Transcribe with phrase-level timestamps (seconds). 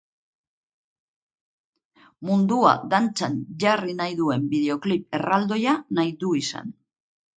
[2.29, 6.75] Mundua dantzan jarri nahi duen bideoklip erraldoia nahi du izan.